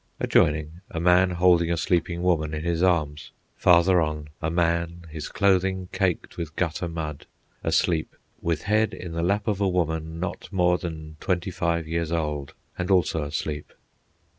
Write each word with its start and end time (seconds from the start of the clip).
Adjoining, 0.19 0.81
a 0.89 0.99
man 0.99 1.29
holding 1.29 1.71
a 1.71 1.77
sleeping 1.77 2.23
woman 2.23 2.55
in 2.55 2.63
his 2.63 2.81
arms. 2.81 3.29
Farther 3.55 4.01
on, 4.01 4.29
a 4.41 4.49
man, 4.49 5.03
his 5.11 5.27
clothing 5.29 5.89
caked 5.91 6.37
with 6.37 6.55
gutter 6.55 6.87
mud, 6.87 7.27
asleep, 7.63 8.15
with 8.41 8.63
head 8.63 8.95
in 8.95 9.11
the 9.11 9.21
lap 9.21 9.47
of 9.47 9.61
a 9.61 9.69
woman, 9.69 10.19
not 10.19 10.51
more 10.51 10.79
than 10.79 11.17
twenty 11.19 11.51
five 11.51 11.87
years 11.87 12.11
old, 12.11 12.55
and 12.79 12.89
also 12.89 13.21
asleep. 13.23 13.71